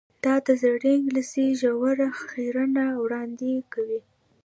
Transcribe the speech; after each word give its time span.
دا 0.23 0.35
د 0.45 0.47
زړې 0.61 0.91
انګلیسي 0.97 1.45
ژوره 1.59 2.07
څیړنه 2.29 2.85
وړاندې 3.03 3.51
کوي. 3.73 4.01